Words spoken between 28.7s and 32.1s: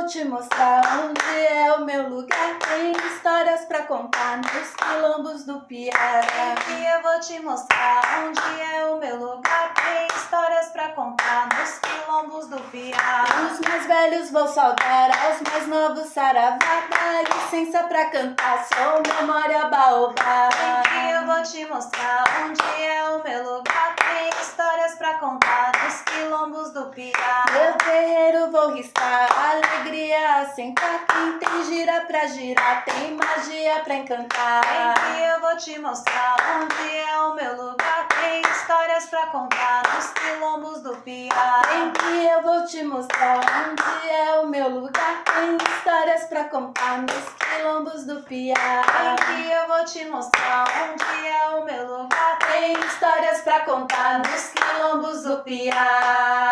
riscar, alegria assentar. Quem tem gira